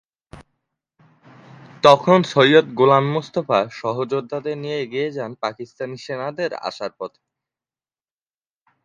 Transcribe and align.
তখন 1.83 2.19
সৈয়দ 2.23 2.65
গোলাম 2.73 3.05
মোস্তফা 3.13 3.59
সহযোদ্ধাদের 3.81 4.55
নিয়ে 4.57 4.77
এগিয়ে 4.79 5.07
যান 5.11 5.31
পাকিস্তানি 5.35 5.97
সেনাদের 5.97 6.51
আসার 6.61 6.91
পথে। 6.99 7.21